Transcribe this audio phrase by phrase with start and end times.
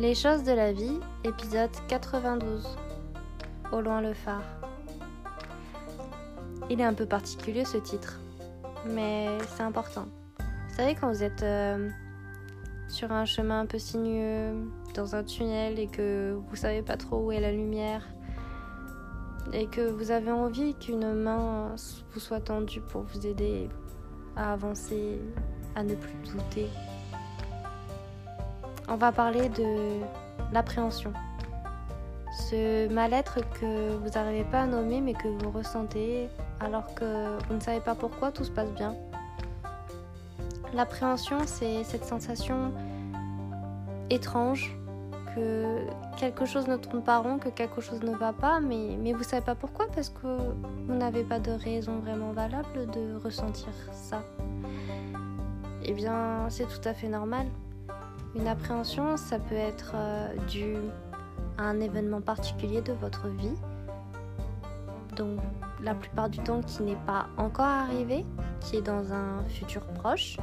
[0.00, 2.66] Les choses de la vie, épisode 92.
[3.70, 4.42] Au loin le phare.
[6.70, 8.18] Il est un peu particulier ce titre,
[8.86, 10.06] mais c'est important.
[10.38, 11.90] Vous savez quand vous êtes euh,
[12.88, 14.54] sur un chemin un peu sinueux,
[14.94, 18.08] dans un tunnel et que vous savez pas trop où est la lumière
[19.52, 21.74] et que vous avez envie qu'une main
[22.14, 23.68] vous soit tendue pour vous aider
[24.34, 25.18] à avancer,
[25.74, 26.68] à ne plus douter.
[28.92, 30.00] On va parler de
[30.52, 31.12] l'appréhension.
[32.32, 37.54] Ce mal-être que vous n'arrivez pas à nommer mais que vous ressentez alors que vous
[37.54, 38.96] ne savez pas pourquoi tout se passe bien.
[40.74, 42.72] L'appréhension, c'est cette sensation
[44.10, 44.76] étrange
[45.36, 45.84] que
[46.16, 49.22] quelque chose ne tourne pas rond, que quelque chose ne va pas, mais, mais vous
[49.22, 50.26] savez pas pourquoi parce que
[50.86, 54.20] vous n'avez pas de raison vraiment valable de ressentir ça.
[55.84, 57.46] Eh bien, c'est tout à fait normal.
[58.34, 60.76] Une appréhension, ça peut être euh, dû
[61.58, 63.54] à un événement particulier de votre vie,
[65.16, 65.40] donc
[65.82, 68.24] la plupart du temps qui n'est pas encore arrivé,
[68.60, 70.36] qui est dans un futur proche.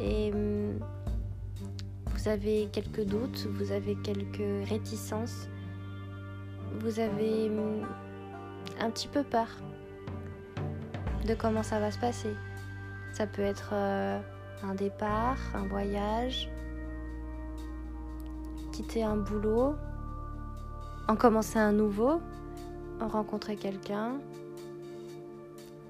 [0.00, 0.78] Et hum,
[2.06, 5.48] vous avez quelques doutes, vous avez quelques réticences,
[6.80, 7.86] vous avez hum,
[8.80, 9.48] un petit peu peur
[11.26, 12.34] de comment ça va se passer.
[13.12, 14.20] Ça peut être euh,
[14.62, 16.50] un départ, un voyage,
[18.78, 19.74] quitter un boulot,
[21.08, 22.20] en commencer un nouveau,
[23.00, 24.20] en rencontrer quelqu'un.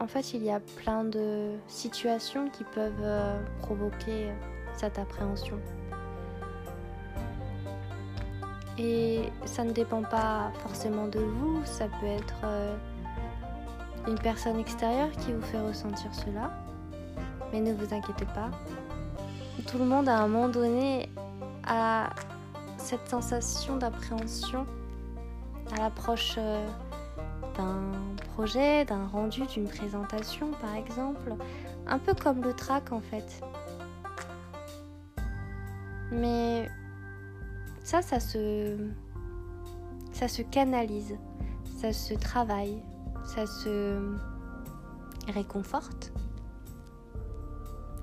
[0.01, 4.31] En fait, il y a plein de situations qui peuvent euh, provoquer
[4.73, 5.59] cette appréhension.
[8.79, 12.75] Et ça ne dépend pas forcément de vous, ça peut être euh,
[14.07, 16.59] une personne extérieure qui vous fait ressentir cela.
[17.53, 18.51] Mais ne vous inquiétez pas.
[19.67, 21.11] Tout le monde à un moment donné
[21.67, 22.09] a
[22.79, 24.67] cette sensation d'appréhension
[25.73, 26.67] à l'approche euh,
[27.57, 27.93] d'un
[28.33, 31.35] projet, d'un rendu, d'une présentation par exemple.
[31.87, 33.43] Un peu comme le track en fait.
[36.11, 36.69] Mais
[37.83, 38.77] ça, ça se,
[40.13, 41.17] ça se canalise,
[41.81, 42.83] ça se travaille,
[43.25, 44.17] ça se
[45.33, 46.13] réconforte.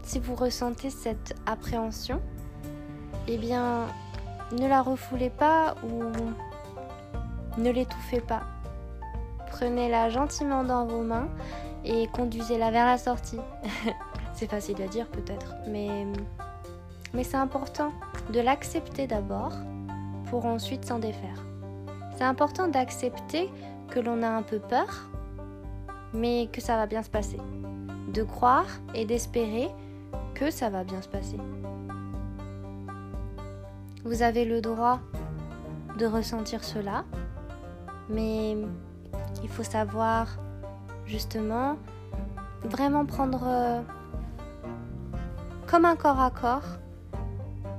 [0.03, 2.21] Si vous ressentez cette appréhension,
[3.27, 3.87] eh bien,
[4.51, 6.03] ne la refoulez pas ou
[7.59, 8.43] ne l'étouffez pas.
[9.51, 11.29] Prenez-la gentiment dans vos mains
[11.83, 13.39] et conduisez-la vers la sortie.
[14.33, 16.05] c'est facile à dire peut-être, mais,
[17.23, 17.91] c'est important
[18.33, 19.53] de l'accepter d'abord
[20.29, 21.45] pour ensuite s'en défaire.
[22.17, 23.49] C'est important d'accepter
[23.89, 25.09] que l'on a un peu peur,
[26.13, 27.39] mais que ça va bien se passer.
[28.13, 29.69] De croire et d'espérer
[30.33, 31.37] que ça va bien se passer.
[34.05, 34.99] Vous avez le droit
[35.97, 37.05] de ressentir cela,
[38.07, 38.55] mais
[39.41, 40.27] il faut savoir
[41.07, 41.77] justement
[42.63, 43.81] vraiment prendre euh,
[45.65, 46.77] comme un corps à corps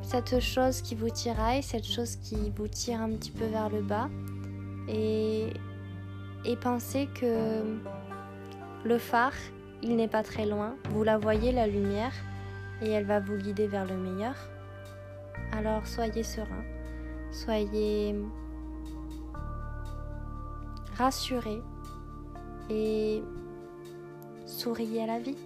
[0.02, 3.82] cette chose qui vous tiraille, cette chose qui vous tire un petit peu vers le
[3.82, 4.08] bas
[4.88, 5.52] et,
[6.44, 7.62] et pensez que
[8.84, 9.32] le phare,
[9.80, 12.14] il n'est pas très loin, vous la voyez la lumière
[12.82, 14.34] et elle va vous guider vers le meilleur.
[15.52, 16.64] Alors soyez serein,
[17.32, 18.14] soyez
[20.96, 21.62] rassurés
[22.70, 23.22] et
[24.46, 25.36] souriez à la vie.